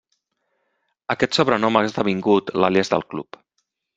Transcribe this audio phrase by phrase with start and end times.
[1.15, 3.41] Aquest sobrenom ha esdevingut l'àlies del club.